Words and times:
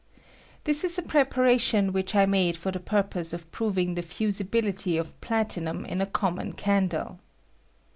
This 0.63 0.83
is 0.83 0.97
a 0.97 1.03
preparation 1.03 1.93
which 1.93 2.15
I 2.15 2.25
made 2.25 2.57
for 2.57 2.71
the 2.71 2.79
purpose 2.79 3.33
of 3.33 3.51
proving 3.51 3.93
the 3.93 4.01
fusibil 4.01 4.65
ity 4.65 4.97
of 4.97 5.21
platinum 5.21 5.85
in 5.85 6.01
a 6.01 6.07
common 6.07 6.53
candle. 6.53 7.19